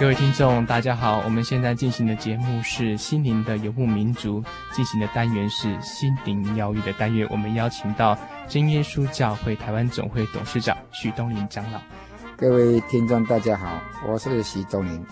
[0.00, 1.20] 各位听众，大家好！
[1.26, 4.40] 我们现在进行的节目是《心灵的游牧民族》，
[4.74, 7.28] 进行的单元是心灵疗愈的单元。
[7.30, 8.16] 我们邀请到
[8.48, 11.78] 真耶稣教会台湾总会董事长许东林长老。
[12.34, 13.78] 各位听众，大家好，
[14.08, 15.04] 我是许东林，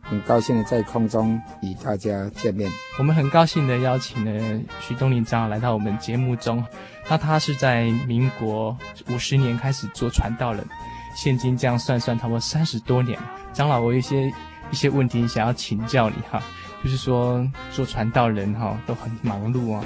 [0.00, 2.70] 很高兴的在空中与大家见面。
[2.98, 6.64] 我们很高兴的邀请了许东林长老来到我们节目中。
[7.10, 8.74] 那他是在民国
[9.10, 10.66] 五十年开始做传道人。
[11.14, 13.28] 现今这样算算，差不多三十多年了。
[13.58, 14.32] 长老，我有一些
[14.70, 16.40] 一些问题想要请教你哈，
[16.84, 19.84] 就是说做传道人哈都很忙碌啊，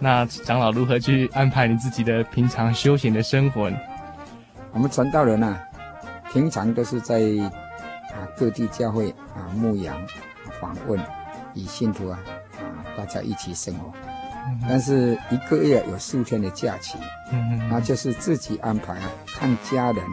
[0.00, 3.78] 那长老如何去安排你自己的平常休闲的生活呢？
[4.72, 5.56] 我们传道人啊，
[6.32, 7.20] 平常都是在
[8.12, 9.96] 啊各地教会啊牧羊、
[10.60, 11.00] 访问，
[11.54, 12.18] 与信徒啊
[12.58, 13.92] 啊大家一起生活。
[14.48, 16.98] 嗯、但是一个月有四天的假期，
[17.30, 20.04] 嗯嗯，那就是自己安排啊，看家人。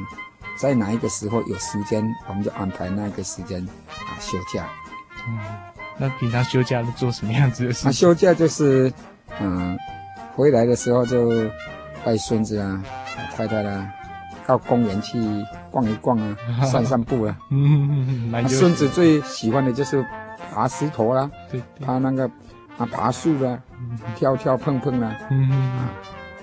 [0.57, 4.67] 在哪一个时候有时间，我们就安排那个时间啊休假。
[5.27, 5.39] 嗯，
[5.97, 7.81] 那平常休假都做什么样子的事？
[7.85, 8.91] 那休假就是，
[9.39, 9.77] 嗯，
[10.35, 11.49] 回来的时候就
[12.03, 12.83] 带孙子啊、
[13.35, 13.93] 太太啦、啊，
[14.45, 15.17] 到公园去
[15.71, 17.37] 逛一逛啊， 散散步啊。
[17.49, 20.05] 嗯，孙、啊、子最喜欢的就是
[20.53, 22.29] 爬石头啦、啊，对，爬那个
[22.77, 23.59] 啊爬树啦、啊，
[24.15, 25.17] 跳跳碰碰啦、啊。
[25.31, 25.89] 嗯啊，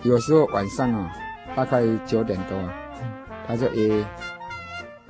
[0.02, 1.12] 有时候晚上啊，
[1.54, 2.72] 大概九点多啊。
[3.50, 4.04] 他就也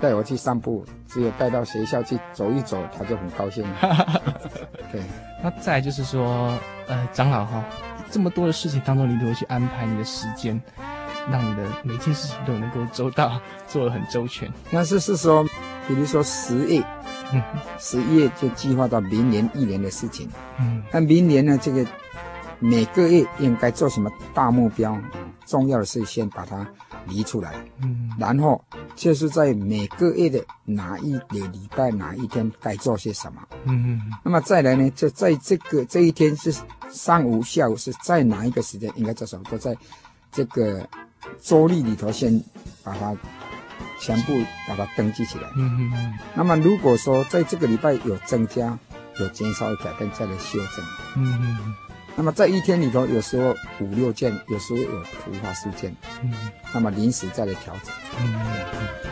[0.00, 3.64] 带我去散步，只有带到学校去走一走，他就很高兴。
[4.90, 5.02] 对，
[5.42, 7.62] 那再来就是说，呃，长老哈，
[8.10, 10.58] 这么多的事情当中，你如何去安排你的时间，
[11.30, 14.50] 让你的每件事情都能够周到，做得很周全？
[14.70, 15.44] 那是是说，
[15.86, 16.82] 比如说十月，
[17.78, 20.30] 十一月就计划到明年一年的事情。
[20.58, 21.84] 嗯，那明年呢，这个
[22.58, 24.96] 每个月应该做什么大目标？
[25.46, 26.66] 重要的是先把它。
[27.06, 28.62] 离出来，嗯，然后
[28.94, 36.54] 就是在每个月的哪一个礼拜哪一天该做些什么，嗯嗯，那么再来呢，就在这个这一天是
[36.90, 39.74] 上午下午是在哪一个时间应该做什么，都在
[40.30, 40.86] 这个
[41.40, 42.38] 周历里头先
[42.84, 43.16] 把它
[43.98, 46.18] 全部把它登记起来，嗯嗯嗯。
[46.34, 48.78] 那么如果说在这个礼拜有增加
[49.18, 50.84] 有减少有改变，再来修正，
[51.16, 51.74] 嗯嗯嗯。
[52.16, 56.30] 那么在一天里头，有时候五六件，有时候有突发事件，嗯，
[56.74, 57.94] 那么临时再来调整。
[58.18, 59.10] 嗯嗯。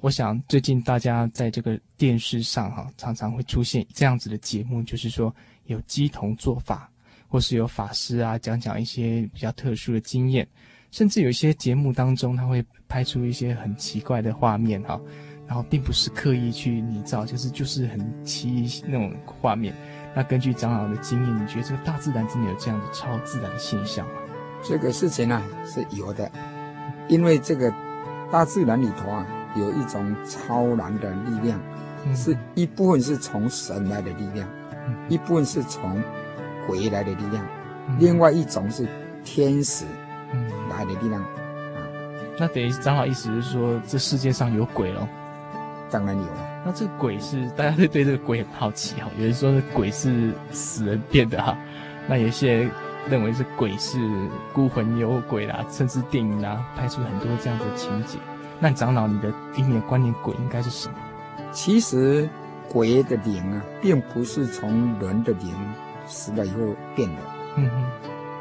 [0.00, 5.34] 我想最近大家在这个电视上哈，常常会出现这样子的节目，就是说
[5.64, 6.90] 有乩童做法，
[7.28, 10.46] 或是有法师啊讲讲一些比较特殊的经验。
[10.92, 15.00] 甚至有一些节目当中，他会拍出一些很奇怪的画面哈，
[15.46, 19.74] 然后并不是刻意去拟造，就是就是很奇异那种画面。
[20.14, 24.12] 那根据长老的经验，你觉得这个大自然真的有这样的超自然的现象吗？
[24.62, 26.30] 这个事情呢、啊、是有的，
[27.08, 27.72] 因为这个
[28.30, 29.26] 大自然里头啊
[29.56, 31.58] 有一种超然的力量，
[32.04, 34.46] 嗯、是一部分是从神来的力量，
[34.86, 36.02] 嗯、一部分是从
[36.66, 37.42] 鬼来的力量，
[37.88, 38.86] 嗯、另外一种是
[39.24, 39.86] 天使。
[40.76, 41.28] 来的力量，啊，
[42.38, 45.06] 那等于长老意思是说，这世界上有鬼喽？
[45.90, 46.48] 当然有了。
[46.64, 51.56] 那这个鬼是大家会对这个鬼很好奇哈，有人说这鬼是死人变的哈，
[52.08, 52.70] 那有些人
[53.10, 53.98] 认为是鬼是
[54.54, 58.16] 孤魂野鬼啦，甚至电影啦拍出很多这样的情节。
[58.58, 60.94] 那长老，你的给你的观念，鬼应该是什么？
[61.50, 62.28] 其实
[62.68, 65.52] 鬼的灵啊，并不是从人的灵
[66.06, 66.58] 死了以后
[66.94, 67.16] 变的。
[67.56, 67.84] 嗯哼，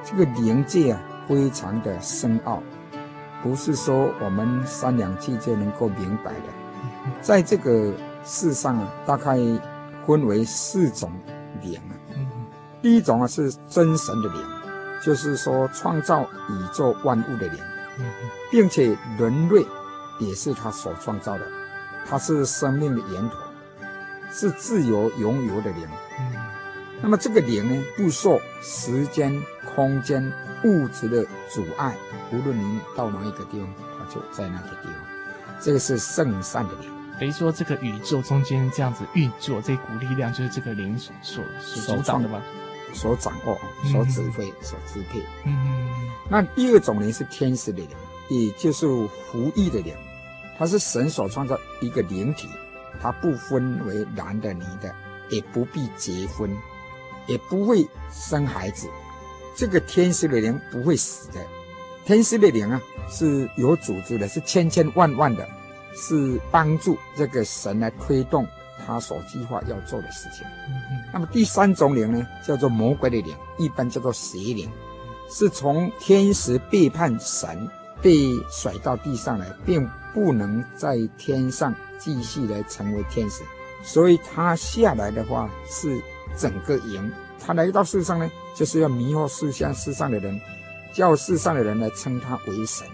[0.05, 1.01] 这个灵界啊。
[1.31, 2.61] 非常的深奥，
[3.41, 6.49] 不是说我们三两句就能够明白的。
[7.21, 7.93] 在这个
[8.25, 9.37] 世上啊，大概
[10.05, 11.09] 分为四种
[11.61, 11.95] 灵啊。
[12.81, 14.45] 第一种啊是真神的灵，
[15.01, 17.57] 就是说创造宇宙万物的灵，
[18.51, 19.65] 并且人类
[20.19, 21.47] 也是他所创造的，
[22.05, 23.35] 他是生命的源头，
[24.33, 25.87] 是自由拥有的灵。
[27.01, 29.41] 那么这个灵呢，不受时间、
[29.73, 30.29] 空间。
[30.63, 31.95] 物质的阻碍，
[32.31, 33.67] 无论您到哪一个地方，
[33.97, 34.95] 它就在那个地方。
[35.59, 42.41] 这个是圣善的灵，等于说这个宇宙中间这样子运作，这股力量就是这个灵所所所主掌的吧？
[42.93, 43.57] 所掌握、
[43.89, 45.21] 所指挥、所支配。
[45.45, 45.87] 嗯。
[46.29, 47.89] 那第二种灵是天使的灵，
[48.29, 48.87] 也就是
[49.31, 49.93] 服役的灵，
[50.57, 52.47] 它是神所创造一个灵体，
[53.01, 54.93] 它不分为男的女的，
[55.29, 56.49] 也不必结婚，
[57.27, 58.89] 也不会生孩子。
[59.55, 61.39] 这个天使的灵不会死的，
[62.05, 65.47] 天使的灵啊是有组织的，是千千万万的，
[65.95, 68.47] 是帮助这个神来推动
[68.85, 70.45] 他所计划要做的事情。
[71.13, 74.69] 那么第三种灵呢，叫做魔鬼的灵，一般叫做邪灵，
[75.29, 77.69] 是从天使背叛神，
[78.01, 83.43] 被甩到地上来，并不能在天上继续来成为天使。
[83.83, 86.01] 所以他下来的话是
[86.37, 87.11] 整个营，
[87.43, 90.39] 他来到世上呢，就是要迷惑世上世上的人，
[90.93, 92.87] 叫世上的人来称他为神。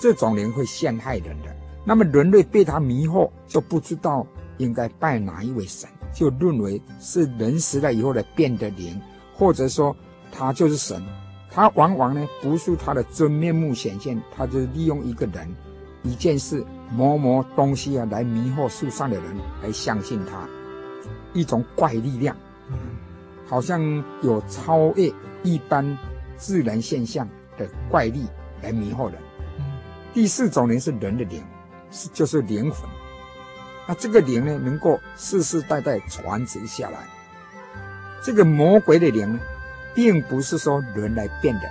[0.00, 1.54] 这种灵会陷害人的。
[1.84, 4.26] 那么人类被他迷惑，就不知道
[4.56, 9.00] 应该拜哪一位神，就认为是人死了以后的变的灵，
[9.34, 9.94] 或者说
[10.32, 11.02] 他就是神。
[11.50, 15.54] 他往往呢不是他的真面目显现，他就利用一个人、
[16.02, 19.24] 一件事、某某东西啊来迷惑世上的人，
[19.62, 20.48] 来相信他
[21.32, 22.36] 一种怪力量，
[23.46, 23.82] 好像
[24.22, 25.12] 有超越
[25.42, 25.96] 一般
[26.36, 28.26] 自然现象的怪力
[28.62, 29.20] 来迷惑人。
[30.12, 31.42] 第四种灵是人的灵。
[31.90, 32.90] 是，就是灵魂。
[33.86, 37.06] 那这个灵呢，能够世世代代传承下来。
[38.20, 39.38] 这个魔鬼的灵，
[39.94, 41.62] 并不是说人来变的，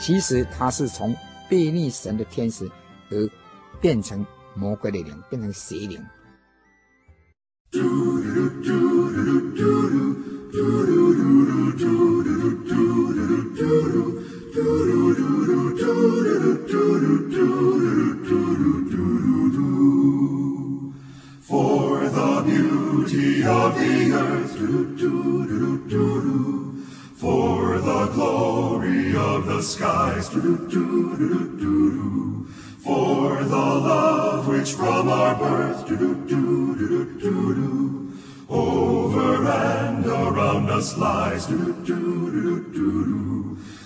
[0.00, 1.14] 其实它是从
[1.48, 2.68] 被逆神的天使
[3.10, 3.28] 而
[3.80, 6.04] 变成魔鬼的灵，变成邪灵。
[32.82, 35.86] for the love which from our birth
[38.48, 41.48] over and around us lies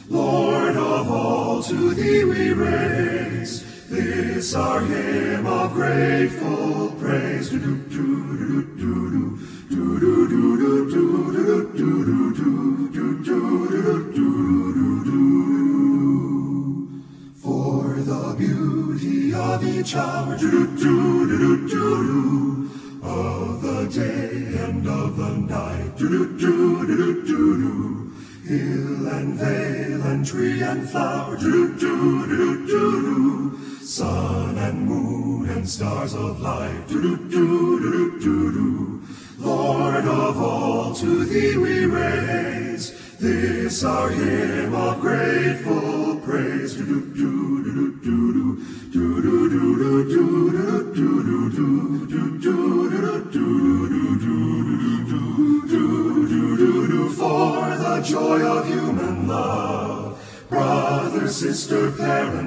[0.09, 7.51] Lord of all, to Thee we raise this our hymn of grateful praise.
[25.97, 28.13] do do do do do do
[28.47, 34.87] Hill and vale and tree and flower, do do do do do do, Sun and
[34.87, 39.03] moon and stars of light, do do do do do do
[39.39, 43.17] Lord of all, to Thee we raise.
[43.19, 47.26] This our hymn of grateful praise, do do do.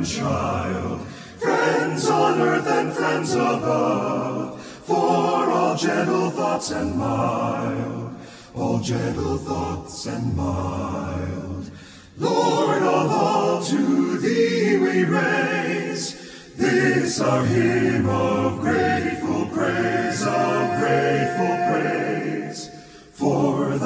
[0.10, 1.02] child,
[1.38, 8.16] friends on earth and friends above, for all gentle thoughts and mild,
[8.56, 11.72] all gentle thoughts and mild.
[12.18, 16.56] Lord of all, to thee we raise.
[16.58, 21.59] This our hymn of grateful praise, of grateful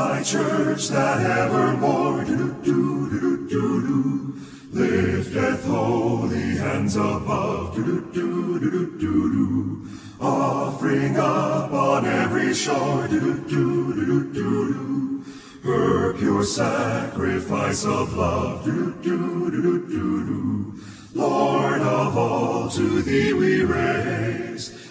[0.03, 4.33] my church that evermore do, do, do, do, do,
[4.71, 9.87] lifteth holy hands above, do, do, do, do, do, do,
[10.19, 15.23] offering up on every shore, do, do, do, do, do, do,
[15.63, 20.73] her pure sacrifice of love, do, do, do, do, do, do,
[21.15, 24.82] Lord of all, to thee we raise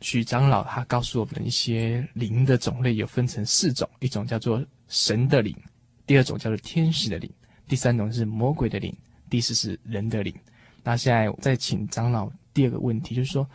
[0.00, 5.54] 许长老他告诉我们一些灵的种类，有分成四种：一种叫做神的灵，
[6.06, 7.30] 第二种叫做天使的灵，
[7.68, 8.94] 第三种是魔鬼的灵，
[9.30, 10.34] 第四是人的灵。
[10.82, 13.48] 那现在再请长老第二个问题，就是说，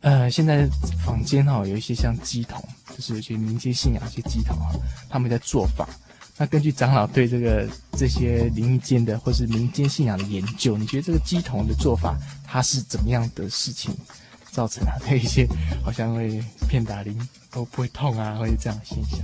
[0.00, 0.68] 呃，现在
[1.04, 2.62] 坊间哈有一些像乩童，
[2.94, 4.70] 就是有些民间信仰一些乩童哈，
[5.08, 5.88] 他们在做法。
[6.36, 13.94] 那根据长老对这个这些灵异间的或是民间信仰的研究，你觉得这个乩童的做法，它是怎么样的事情？
[14.50, 15.44] 造成他的一些
[15.82, 17.18] 好像会骗打铃
[17.50, 19.18] 都不会痛啊，或者这样的现象。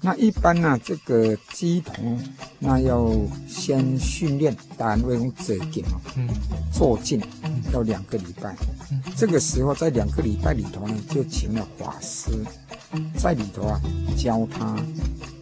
[0.00, 2.18] 那一般呢、啊，这个鸡童
[2.58, 3.10] 那要
[3.48, 6.28] 先训练，当然会用这点哦，嗯，
[6.72, 7.20] 做净
[7.72, 8.54] 要两个礼拜。
[8.90, 12.30] 嗯，这个时候在两个礼拜里头呢，就请了法师
[13.16, 13.80] 在里头啊，
[14.16, 14.76] 教他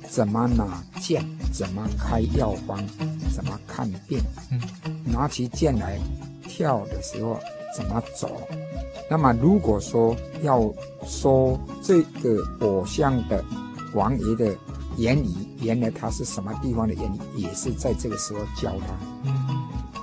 [0.08, 2.84] 怎么拿剑，怎么开药方。
[3.30, 4.18] 怎么看病，
[4.50, 4.60] 嗯，
[5.04, 5.96] 拿起剑来
[6.42, 7.38] 跳的时候
[7.76, 8.40] 怎么走。
[9.08, 10.60] 那么如果说要
[11.06, 13.44] 说这个偶像的
[13.94, 14.56] 王爷的
[14.96, 15.28] 言语，
[15.60, 19.34] 原来他是什么地方的言语，也是在这个时候教他，嗯，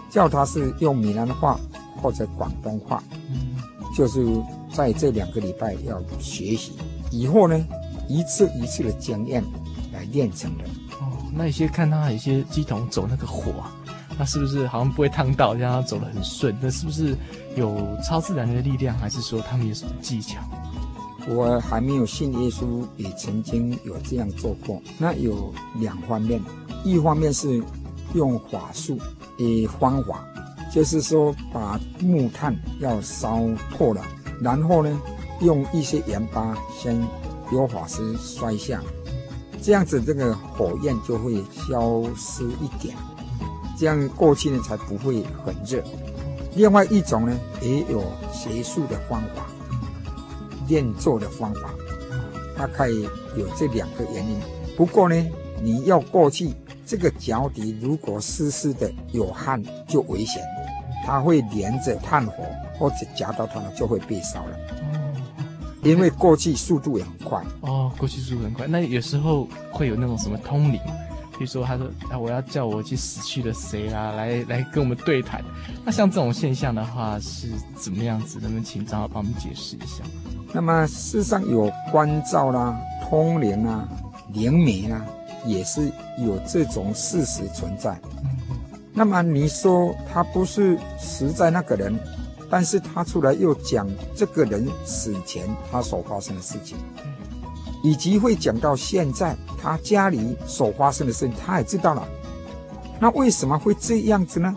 [0.09, 1.59] 教他是用闽南话
[2.01, 3.55] 或者广东话，嗯，
[3.95, 4.25] 就是
[4.73, 6.73] 在这两个礼拜要学习，
[7.11, 7.65] 以后呢
[8.07, 9.43] 一次一次的经验
[9.93, 10.63] 来练成的。
[10.99, 13.71] 哦，那有些看他有些鸡童走那个火啊。
[14.17, 16.57] 那是不是好像不会烫到，让他走得很顺？
[16.61, 17.17] 那是不是
[17.57, 20.39] 有超自然的力量，还是说他们有什么技巧？
[21.27, 24.81] 我还没有信耶稣，也曾经有这样做过。
[24.97, 26.41] 那有两方面，
[26.83, 27.63] 一方面是
[28.13, 28.99] 用法术
[29.37, 30.23] 的方法，
[30.73, 33.41] 就是说把木炭要烧
[33.75, 34.05] 透了，
[34.39, 35.01] 然后呢，
[35.41, 36.95] 用一些盐巴先
[37.51, 38.81] 由法师摔下，
[39.61, 42.95] 这样子这个火焰就会消失一点。
[43.77, 45.83] 这样过去呢才不会很热。
[46.55, 49.47] 另外一种呢，也有邪术的方法，
[50.67, 51.73] 练坐的方法，
[52.57, 54.37] 大概有这两个原因。
[54.75, 55.15] 不过呢，
[55.61, 56.53] 你要过去
[56.85, 60.43] 这个脚底如果湿湿的有汗就危险，
[61.05, 62.43] 它会连着炭火
[62.77, 64.57] 或者夹到它呢就会被烧了。
[65.83, 67.43] 因为过去速度也很快。
[67.61, 68.65] 哦，过去速度很快。
[68.65, 70.79] 那有时候会有那种什么通灵？
[71.37, 75.43] 比如说，他说：“啊，我要叫我去死去的谁啊，来来跟我们对谈。”
[75.83, 78.39] 那像这种现象的话是怎么样子？
[78.39, 80.03] 能不能请张老帮我们解释一下？
[80.55, 83.85] 那么世上有关照啦、通灵啊、
[84.29, 85.05] 灵媒啊，
[85.45, 87.99] 也是有这种事实存在。
[88.93, 91.99] 那么你说他不是实在那个人，
[92.49, 93.85] 但是他出来又讲
[94.15, 96.77] 这个人死前他所发生的事情。
[97.83, 102.07] 以及会讲到现在他家里所发生的事情，他也知道了。
[102.97, 104.55] 那为什么会这样子呢？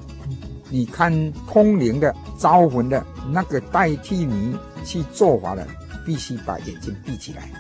[0.71, 5.67] 你看通灵的、招魂的那个代替你去做法的，
[6.09, 7.51] 必须把眼睛闭起来，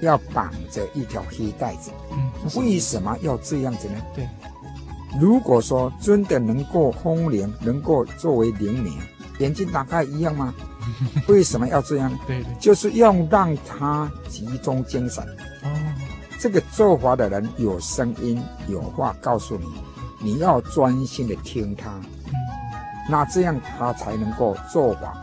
[0.00, 1.92] 要绑着一条黑带子。
[2.56, 3.94] 为什么要这样子呢？
[4.12, 4.28] 对，
[5.20, 8.90] 如果说真的能够通灵，能够作为灵媒，
[9.38, 10.52] 眼睛打开一样吗？
[11.28, 12.10] 为什么要这样？
[12.26, 15.22] 对，对，就是要让他集中精神。
[15.62, 15.70] 哦，
[16.40, 19.66] 这个做法的人有声音，有话告诉你，
[20.18, 21.90] 你要专心的听他。
[22.26, 22.32] 嗯，
[23.08, 25.14] 那这样他才能够做法。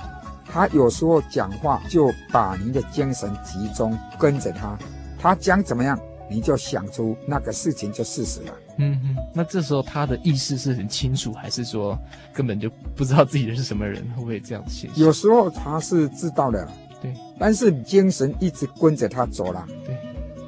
[0.51, 4.77] 他有时候讲话就把您的精神集中跟着他，
[5.17, 5.98] 他讲怎么样？
[6.29, 8.53] 你就想出那个事情就事实了。
[8.77, 11.98] 嗯哼，那这时候他的意识是很清楚，还是说
[12.34, 14.01] 根本就不知道自己的是什么人？
[14.15, 14.88] 会不会这样子？
[14.96, 16.65] 有时候他是知道的，
[17.01, 19.67] 对，但是精神一直跟着他走了。
[19.86, 19.98] 对，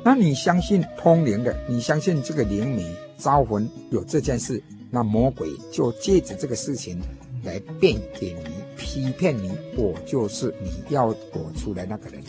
[0.03, 1.53] 那你相信通灵的？
[1.67, 4.61] 你相信这个灵媒招魂有这件事？
[4.89, 7.01] 那魔鬼就借着这个事情
[7.43, 12.21] 来变给你，欺骗你，我就是你要躲出来那个人。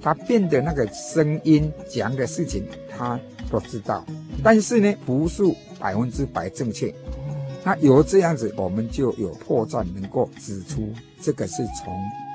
[0.00, 3.18] 他变的那个声音讲的事情，他
[3.50, 4.04] 都知道，
[4.42, 5.42] 但是呢，不是
[5.78, 6.94] 百分之百正确。
[7.64, 10.88] 那有这样子，我们就有破绽，能够指出
[11.20, 11.92] 这个是从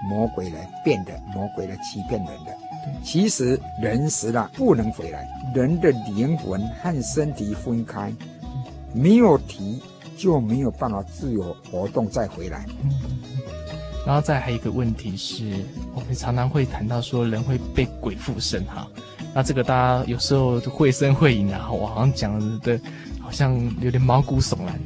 [0.10, 2.54] 魔鬼来变的，魔鬼来欺骗人的。
[3.02, 8.14] 其实人死了不能回来，人的灵魂和身体分开，
[8.94, 9.82] 没有体
[10.18, 12.66] 就没有办法自由活动再回来。
[14.06, 15.54] 然后再还有一个问题是，
[15.96, 18.88] 我们常常会谈到说人会被鬼附身哈，
[19.34, 22.80] 那这个大家有时候会声会影，然后我好像讲的
[23.22, 24.80] 好像有点毛骨悚然。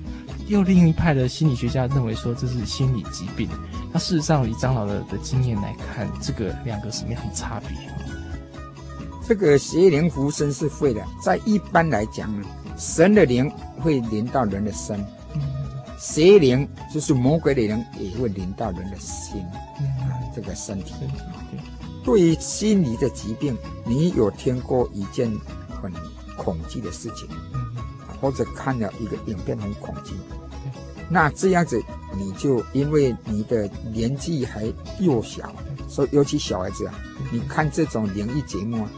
[0.48, 3.50] 又另一派的心理学家认为说这是心理疾病。
[3.92, 7.70] 那事实上以张老的的经验来看，这个两个什么样的差别？
[9.28, 12.48] 这个邪灵附身是会的，在一般来讲呢，
[12.78, 15.04] 神的灵会临到人的身。
[15.98, 20.94] 邪灵就是魔鬼的灵，也会临到人的心，啊，这个身体。
[22.04, 25.30] 对于心理的疾病，你有听过一件
[25.82, 25.92] 很
[26.38, 27.28] 恐惧的事情，
[28.22, 30.14] 或者看了一个影片很恐惧，
[31.10, 31.82] 那这样子
[32.16, 35.52] 你就因为你的年纪还幼小，
[35.90, 36.94] 所以尤其小孩子啊，
[37.32, 38.90] 你看这种灵异节目啊。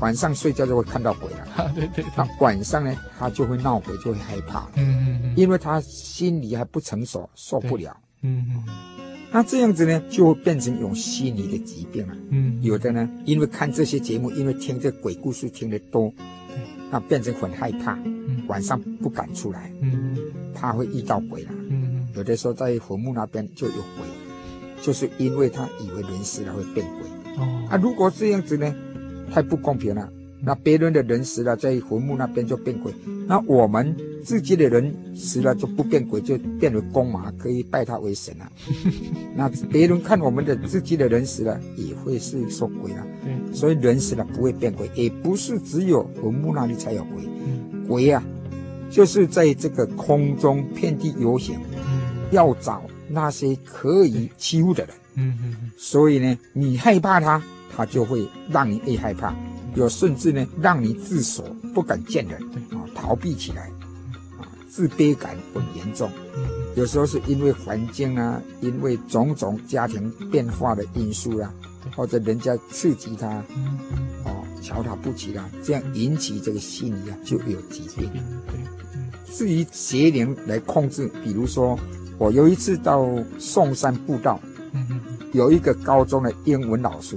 [0.00, 1.84] 晚上睡觉就会看到鬼了，啊、对。
[1.88, 2.04] 对。
[2.04, 4.97] 对，那晚上呢，他就会闹鬼，就会害怕，嗯，
[5.38, 8.64] 因为他心理还不成熟，受不了，嗯嗯，
[9.30, 16.12] 那这样子呢，就会变成一种心理的疾病了，嗯，有的呢，因为看这些节目，因为听这鬼故事听得多，
[16.90, 17.96] 那变成很害怕，
[18.48, 20.16] 晚上不敢出来，嗯，
[20.52, 24.08] 怕会遇到鬼了，嗯，有的时候在坟墓那边就有鬼，
[24.82, 28.74] 就是因为他以为人死了会变鬼，哦，啊，如果这样子呢？
[29.30, 32.92] 太不公平了，那别人的人死了，在坟墓那边就变鬼。
[33.26, 38.50] 那我们自己的人死了就不变鬼，就变为公马，可以拜他为神啊。
[39.36, 43.04] 那别人看我们的自己的人死了，也会是说鬼啊。
[43.24, 47.22] 对，所以人死了不会变鬼，也不是只有坟墓那里才有鬼。
[47.86, 48.22] 鬼啊，
[48.90, 51.58] 就是在这个空中遍地游行，
[52.30, 54.94] 要找那些可以欺负的人。
[55.16, 55.70] 嗯嗯。
[55.76, 57.42] 所以呢，你害怕他，
[57.74, 59.34] 他就会让你越害怕。
[59.78, 62.42] 有甚至呢，让你自首，不敢见人，
[62.72, 63.70] 啊，逃避起来，
[64.36, 66.10] 啊，自卑感很严重。
[66.74, 71.54] 有时候是因为环境啊，因为种种家庭变化的因素啊，
[71.94, 73.28] 或者人家刺激他，
[74.24, 78.10] 哦，瞧他不起啦，这样引起这个心理啊就有疾病。
[79.30, 81.78] 至于邪灵来控制，比如说
[82.18, 83.08] 我有一次到
[83.38, 84.40] 嵩山步道，
[85.32, 87.16] 有一个高中的英文老师。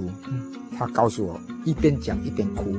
[0.84, 2.76] 他告诉我，一边讲一边哭。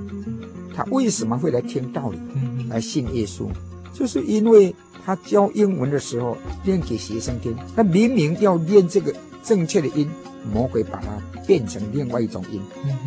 [0.75, 2.19] 他为什么会来听道理，
[2.67, 3.47] 来信耶稣？
[3.93, 10.09] 就是因为他教英文的时候念给学生听，他明明要念这个正确的音，
[10.51, 11.07] 魔鬼把它
[11.47, 12.61] 变成另外一种音，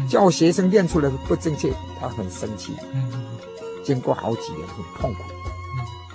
[0.09, 2.73] 叫学生念出来不正确，他很生气。
[3.85, 5.21] 经过好几年，很痛苦。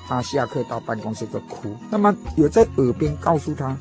[0.08, 1.76] 他下课到办公室就哭。
[1.90, 3.78] 那么有在耳边告诉他，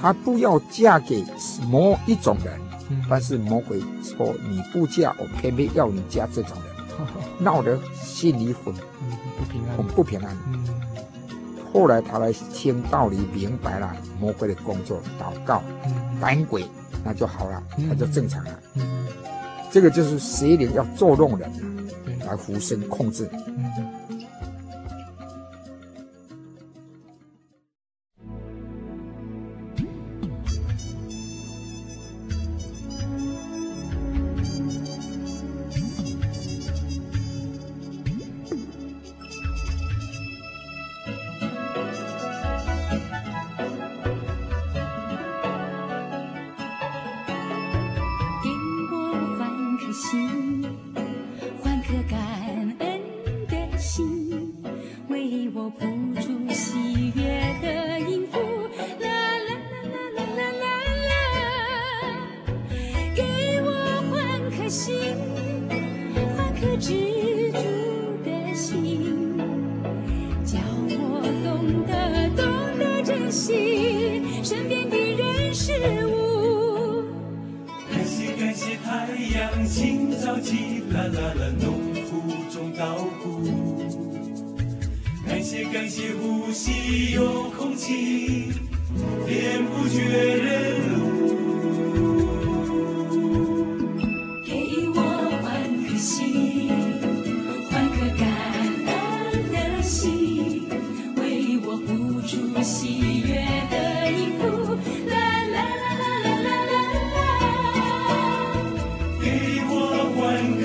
[0.00, 1.24] 他不要嫁给
[1.68, 2.69] 某一种人。
[3.08, 7.06] 但是魔鬼说，你不嫁，我偏偏要你嫁这种人，
[7.38, 10.36] 闹得心里很不平安，很不平安。
[11.72, 15.62] 后来他来听道理，明白了魔鬼的工作，祷告
[16.20, 16.64] 赶鬼，
[17.04, 18.50] 那就好了，那就正常了。
[19.70, 21.48] 这个就是邪灵要作弄人，
[22.26, 23.30] 来附身控制。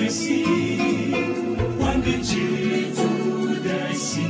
[0.06, 0.46] 的心，
[1.80, 3.02] 换个知足
[3.64, 4.22] 的心。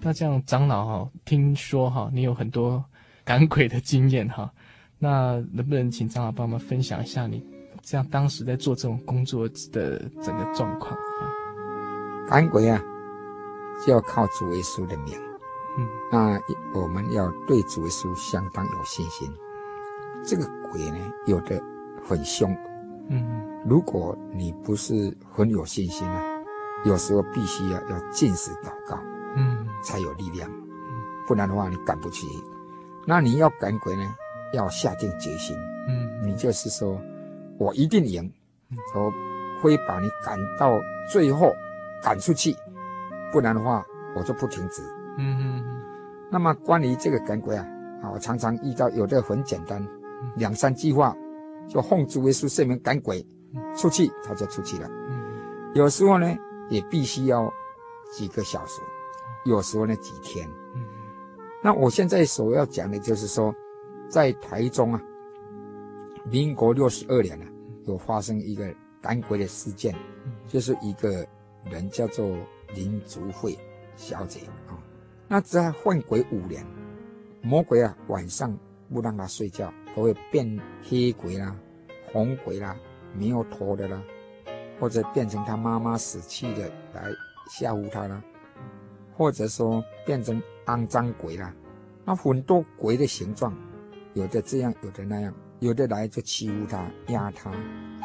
[0.00, 2.84] 那这样，长老哈，听说哈，你有很多
[3.24, 4.52] 赶鬼的经验哈，
[4.98, 7.44] 那能不能请张老帮我们分享一下你
[7.82, 10.96] 这样当时在做这种工作的整个状况？
[12.28, 12.80] 赶鬼啊，
[13.84, 15.14] 就要靠主耶稣的名，
[15.78, 16.38] 嗯，那
[16.78, 19.30] 我们要对主耶稣相当有信心。
[20.22, 21.62] 这个鬼呢，有的
[22.02, 22.54] 很凶，
[23.08, 26.20] 嗯，如果你不是很有信心呢，
[26.84, 28.98] 有时候必须要要禁食祷告。
[29.36, 30.48] 嗯，才有力量，
[31.26, 32.28] 不然的话你赶不起。
[33.06, 34.02] 那你要赶鬼呢，
[34.52, 35.56] 要下定决心。
[35.86, 36.98] 嗯，你就是说，
[37.58, 38.32] 我一定赢，
[38.94, 39.12] 我
[39.60, 41.52] 会把你赶到最后
[42.02, 42.56] 赶出去，
[43.32, 43.84] 不然的话
[44.16, 44.82] 我就不停止。
[45.18, 45.82] 嗯嗯。
[46.30, 47.66] 那么关于这个赶鬼啊，
[48.02, 49.86] 啊，我常常遇到有的很简单，
[50.36, 51.14] 两三句话
[51.68, 53.24] 就奉主耶稣圣名赶鬼
[53.76, 54.88] 出去，他就出去了。
[55.74, 56.34] 有时候呢，
[56.70, 57.52] 也必须要
[58.10, 58.80] 几个小时。
[59.44, 60.48] 有时候呢，几天。
[61.64, 63.52] 嗯，那我现在所要讲的就是说，
[64.08, 65.02] 在台中啊，
[66.30, 67.46] 民国六十二年啊，
[67.86, 69.94] 有发生一个赶鬼的事件，
[70.46, 71.26] 就是一个
[71.64, 72.36] 人叫做
[72.74, 73.58] 林竹慧
[73.96, 74.78] 小姐啊，
[75.26, 76.64] 那在换鬼五年，
[77.42, 78.56] 魔鬼啊晚上
[78.92, 81.56] 不让他睡觉，都会变黑鬼啦、
[82.12, 82.76] 红鬼啦、
[83.16, 84.02] 没有头的啦，
[84.78, 87.10] 或者变成他妈妈死去的来
[87.50, 88.22] 吓唬他啦，
[89.16, 91.52] 或者说变成肮脏鬼啦，
[92.04, 93.54] 那很多鬼的形状，
[94.14, 97.50] 有的这样，有的那样，有的来就欺负他、压他，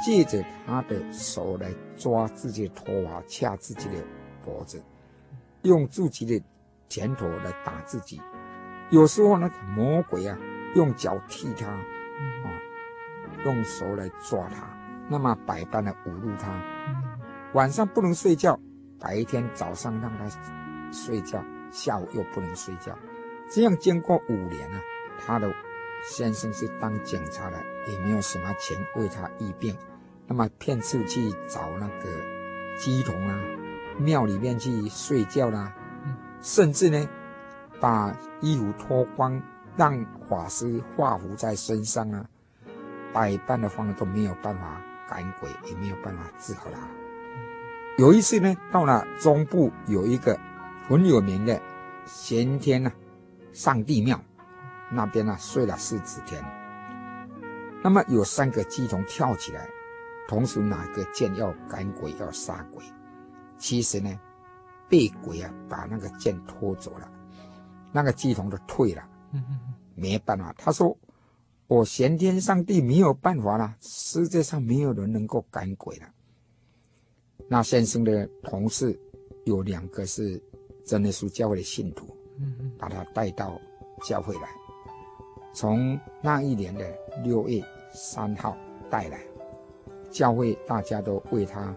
[0.05, 3.95] 借着他的手来抓自己的头发、掐自己的
[4.43, 4.81] 脖子，
[5.63, 6.43] 用自己的
[6.87, 8.21] 拳头来打自己。
[8.91, 10.37] 有时候呢，魔鬼啊，
[10.75, 12.47] 用脚踢他，啊，
[13.45, 14.67] 用手来抓他，
[15.09, 16.61] 那么百般的侮辱他。
[17.53, 18.59] 晚上不能睡觉，
[18.99, 20.25] 白天早上让他
[20.91, 22.97] 睡觉，下午又不能睡觉。
[23.49, 24.81] 这样经过五年啊，
[25.25, 25.53] 他的
[26.03, 27.57] 先生是当警察的，
[27.91, 29.75] 也没有什么钱为他医病，
[30.27, 32.09] 那么骗次去找那个
[32.79, 33.39] 鸡童啊，
[33.97, 35.73] 庙里面去睡觉啦，
[36.41, 37.09] 甚至呢。
[37.81, 39.41] 把衣服脱光，
[39.77, 42.25] 让法师画符在身上啊，
[43.13, 46.79] 百般的方法都没有办法赶鬼，也没有办法治好他。
[47.97, 50.37] 有一次呢，到了中部有一个
[50.89, 51.61] 很有名的
[52.07, 52.91] 玄天啊，
[53.53, 54.19] 上帝庙
[54.91, 56.43] 那边呢、睡了四十天，
[57.83, 59.69] 那么有三个乩童跳起来，
[60.27, 62.83] 同时拿个剑要赶鬼要杀鬼，
[63.59, 64.19] 其实呢，
[64.89, 67.07] 被鬼啊把那个剑拖走了。
[67.91, 69.07] 那个乩童就退了，
[69.93, 70.51] 没办法。
[70.57, 70.97] 他说
[71.67, 76.07] ：“我玄天上帝没有办法了，世界上没有人能够赶鬼了。”
[77.47, 78.99] 那先生的同事
[79.45, 80.41] 有两个是
[80.89, 82.07] 真耶稣教会的信徒，
[82.75, 83.61] 把他带到
[84.03, 84.49] 教会来。
[85.53, 86.83] 从那一年的
[87.23, 88.57] 六月三号
[88.89, 89.21] 带来，
[90.09, 91.71] 教会大家都为他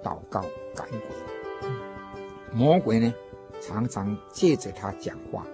[0.00, 0.44] 祷告
[0.76, 1.70] 赶鬼。
[2.52, 3.12] 魔鬼呢？
[3.60, 5.44] 常常借着他讲话，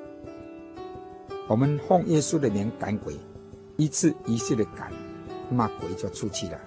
[1.49, 3.17] 我们奉耶稣的名赶鬼，
[3.79, 4.93] 一次一次的赶，
[5.49, 6.61] 那么鬼就出去了。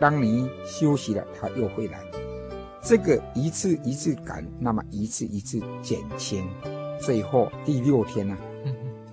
[0.00, 2.02] 当你休息了，他又会来。
[2.88, 6.48] 这个一次一次赶，那么一次一次减轻，
[6.98, 8.34] 最后第六天呢、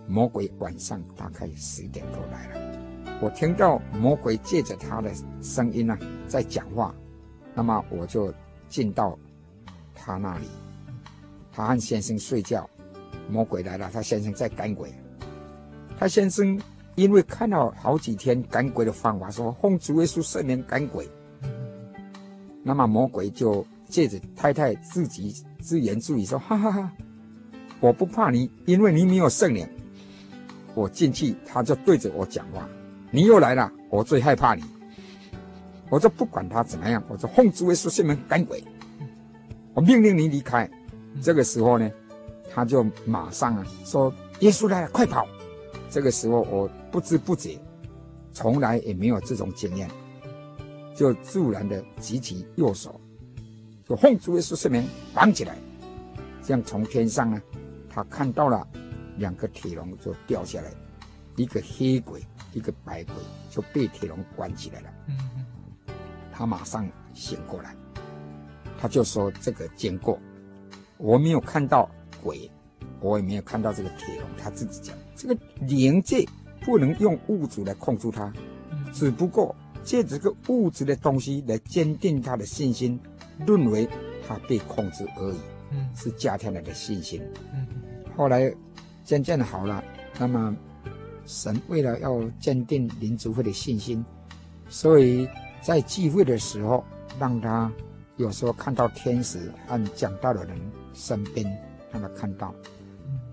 [0.08, 3.20] 魔鬼晚上大概十点多来了。
[3.22, 5.12] 我听到魔鬼借着他的
[5.42, 6.96] 声音呢、在讲话，
[7.54, 8.34] 那么我就
[8.70, 9.20] 进到
[9.94, 10.48] 他那里。
[11.52, 12.70] 他和先生睡觉，
[13.30, 14.90] 魔鬼来了，他先生在赶鬼。
[16.00, 16.58] 他先生
[16.96, 21.06] 因为看到好几天赶鬼的方法，说奉主耶稣圣名赶鬼。
[22.68, 26.92] 那么魔鬼就借着太太自己自言自语说：“哈哈哈，
[27.80, 29.70] 我不怕你，因为你没有圣灵。
[30.74, 32.68] 我进去，他就对着我讲话。
[33.12, 34.64] 你又来了，我最害怕你。
[35.92, 38.64] 我就不管他怎么样，我就奉主耶稣圣名赶鬼。
[39.76, 40.68] 我命令你离开。”
[41.22, 41.88] 这个时候呢，
[42.52, 45.28] 他就马上啊说：“耶稣来了，快跑！”
[45.88, 47.60] 这个时候我不知不觉，
[48.34, 49.88] 从来也没有这种经验，
[50.96, 53.00] 就自然的举起右手，
[53.88, 55.58] 就奉主耶稣圣名绑起来。
[56.42, 57.42] 这样从天上呢，
[57.90, 58.66] 他看到了
[59.18, 60.72] 两个铁笼就掉下来，
[61.36, 63.14] 一个黑鬼，一个白鬼
[63.50, 64.90] 就被铁笼关起来了。
[66.32, 67.76] 他马上醒过来，
[68.80, 70.20] 他就说：“这个经过。”
[70.98, 71.90] 我没有看到
[72.24, 72.50] 鬼，
[73.02, 74.30] 我也没有看到这个铁笼。
[74.38, 76.26] 他自己讲，这个灵界
[76.62, 78.32] 不能用物质来控制它，
[78.94, 79.54] 只不过
[79.86, 83.00] 借这个物质的东西来坚定他的信心，
[83.48, 83.88] 认为
[84.28, 85.38] 他被控制而已，
[85.96, 87.22] 是加添了的信心。
[88.18, 88.54] 后来
[89.06, 89.82] 渐渐好了，
[90.20, 90.54] 那么
[91.26, 94.04] 神为了要坚定林主会的信心，
[94.68, 95.30] 所以
[95.62, 96.84] 在聚会的时候
[97.18, 97.72] 让他。
[98.18, 100.58] 有时候看到天使和讲道的人
[100.94, 101.46] 身边，
[101.92, 102.56] 让他看到。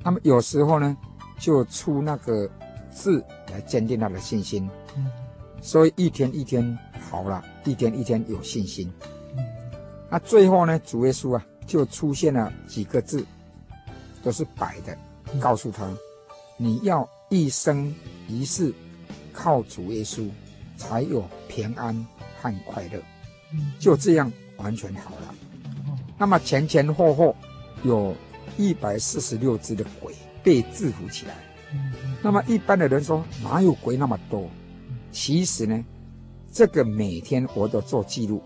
[0.03, 0.97] 那么有时候呢，
[1.39, 2.51] 就出那个
[2.91, 4.69] 字来坚定他的信心。
[5.63, 8.93] 所以一天一天好了，一天一天有信心。
[10.11, 13.25] 那最后呢，主耶稣啊，就出现了几个字，
[14.23, 14.95] 都是白的，
[15.41, 15.91] 告诉他：
[16.59, 17.95] 你要一生
[18.29, 18.75] 一世
[19.33, 20.29] 靠主耶稣，
[20.77, 21.95] 才有平安
[22.39, 23.01] 和快乐。
[23.79, 24.31] 就这样。
[24.59, 25.35] 完全好了，
[26.17, 27.35] 那么前前后后
[27.83, 28.15] 有
[28.57, 31.35] 一百四十六只的鬼被制服起来。
[32.23, 34.49] 那么一般的人说哪有鬼那么多？
[35.13, 35.85] 其实呢，
[36.51, 38.43] 这个每天我都做记录。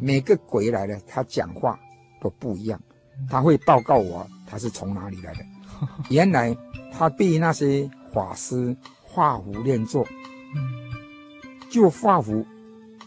[0.00, 1.76] 每个鬼来了，他讲话
[2.20, 2.80] 都不一样，
[3.28, 5.40] 他会报告我他是从哪里来的。
[6.08, 6.56] 原来
[6.92, 10.06] 他被那些法师画符练咒，
[11.68, 12.46] 就画符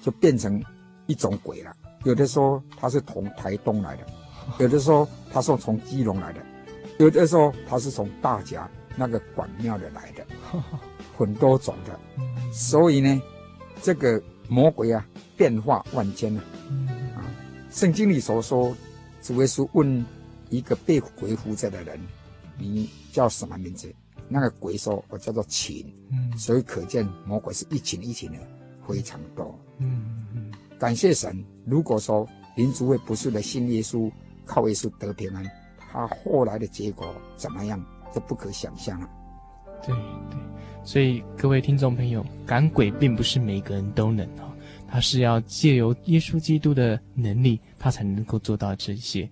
[0.01, 0.61] 就变成
[1.07, 1.73] 一种鬼了。
[2.03, 4.05] 有的说他是从台东来的，
[4.59, 6.41] 有的说他是从基隆来的，
[6.97, 10.25] 有的说他是从大甲那个管庙的来的，
[11.17, 11.97] 很多种的，
[12.51, 13.21] 所以呢，
[13.81, 15.05] 这个魔鬼啊，
[15.37, 16.43] 变化万千啊。
[17.15, 17.23] 啊，
[17.71, 18.75] 圣经里所说，
[19.21, 20.05] 主耶稣问
[20.49, 21.99] 一个被鬼附着的人
[22.57, 23.93] ：“你叫什么名字？”
[24.27, 25.85] 那个鬼说：“我叫做群。”
[26.37, 28.37] 所以可见魔鬼是一群一群的，
[28.87, 29.57] 非常多。
[29.77, 30.51] 嗯嗯。
[30.77, 34.11] 感谢神，如果说林主会不是的信耶稣，
[34.45, 35.43] 靠耶稣得平安，
[35.77, 37.83] 他后来的结果怎么样，
[38.13, 39.09] 这不可想象了。
[39.83, 39.95] 对
[40.29, 40.39] 对，
[40.91, 44.51] 所以各位听众朋友，赶鬼并不是每个人都能哈，
[44.87, 49.29] 他是要借由耶稣基督的能力，他才能够做到这些。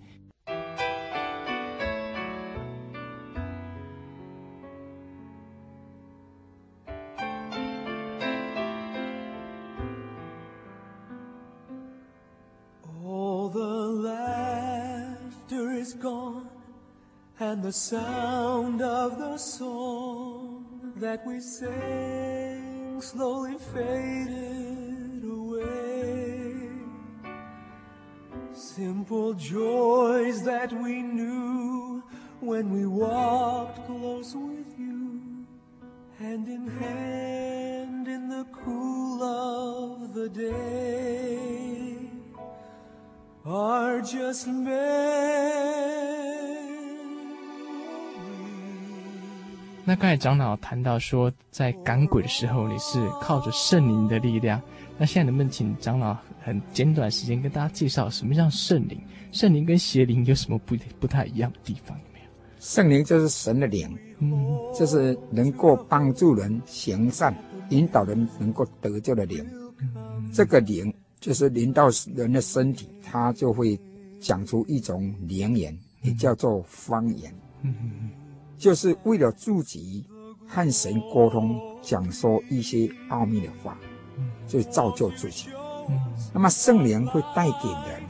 [17.60, 19.97] The sound of the song
[21.00, 26.70] that we sang slowly faded away.
[28.52, 32.04] Simple joys that we knew
[32.40, 35.46] when we walked close with you,
[36.18, 42.00] hand in hand in the cool of the day,
[43.46, 45.97] are just memories.
[49.88, 54.62] 那刚才长老谈到说，在赶鬼的时候，你是靠着圣灵的力量。
[54.98, 59.02] 那现在能不能请长老很简短时间跟大家介绍什么叫圣灵？
[59.32, 61.98] 圣灵跟邪灵有什么不不太一样的地方？
[62.00, 62.26] 有没有？
[62.60, 67.34] 圣灵就是神的灵，嗯，就是能够帮助人行善、
[67.70, 69.42] 引导人能够得救的灵。
[69.80, 73.80] 嗯、这个灵就是临到人的身体，它就会
[74.20, 77.34] 讲出一种灵言，也叫做方言。
[77.62, 78.12] 嗯嗯
[78.58, 80.06] 就是为了自己
[80.48, 83.78] 和神沟通，讲说一些奥秘的话，
[84.48, 85.50] 就造就自己。
[86.34, 88.02] 那么圣灵会带给人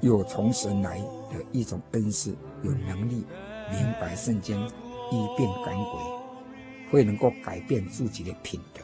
[0.00, 3.24] 有从神来的一种恩赐，有能力
[3.70, 4.56] 明白圣经，
[5.10, 6.00] 医病赶鬼，
[6.90, 8.80] 会能够改变自己的品德。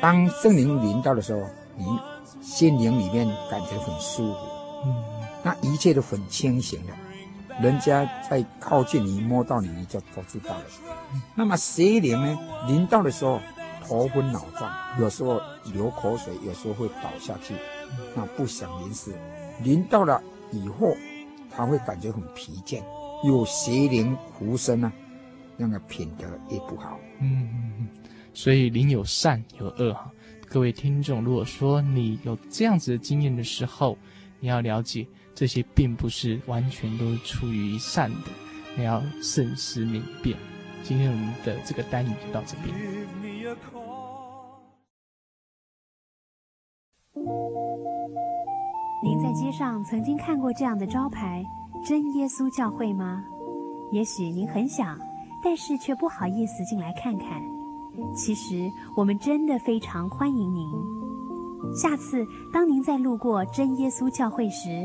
[0.00, 1.40] 当圣灵临到的时候，
[1.76, 1.84] 你
[2.42, 4.38] 心灵里面感觉很舒服，
[5.42, 6.92] 那一切都很清醒的。
[7.60, 10.64] 人家在靠近你，摸到你，你就都知道了。
[11.34, 12.38] 那么邪灵呢？
[12.66, 13.40] 临到的时候
[13.82, 15.40] 头昏脑胀，有时候
[15.72, 17.54] 流口水，有时候会倒下去，
[18.14, 19.12] 那不省人事。
[19.62, 20.94] 临到了以后，
[21.50, 22.80] 他会感觉很疲倦，
[23.24, 24.92] 有邪灵附身啊，
[25.56, 27.00] 那个品德也不好。
[27.20, 27.88] 嗯嗯嗯，
[28.32, 30.08] 所以灵有善有恶哈。
[30.46, 33.98] 各位听众，如果说你有这样子的经验的时候，
[34.38, 35.06] 你要了解。
[35.38, 38.30] 这些并不是完全都是出于善的，
[38.76, 40.36] 你要慎思明辨。
[40.82, 42.74] 今天我们的这个单元就到这边。
[49.00, 51.44] 您在街上曾经看过这样的招牌
[51.86, 53.22] “真耶稣教会”吗？
[53.92, 54.98] 也许您很想，
[55.40, 57.40] 但是却不好意思进来看看。
[58.12, 60.68] 其实我们真的非常欢迎您。
[61.76, 64.84] 下次当您在路过真耶稣教会时，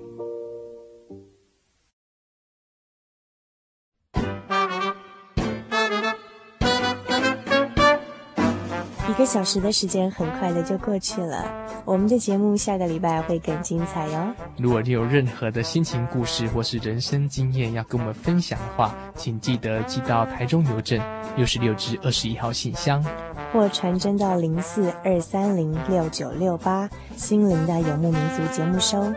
[9.21, 11.45] 个小时的时间很快的就过去了，
[11.85, 14.33] 我们的节目下个礼拜会更精彩哟。
[14.57, 20.99] 如果你有任何的心情故事或是人生经验要跟我们分享的话，请记得寄到台中邮政
[21.35, 23.05] 六十六至二十一号信箱，
[23.53, 29.13] 或传真到零四二三零六九六八心灵的游牧民族节目收。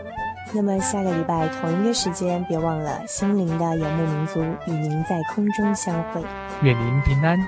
[0.53, 6.21] 那么下个礼拜同一个时间，别忘了心灵的游牧民族与您在空中相会。
[6.61, 7.39] 愿您平安。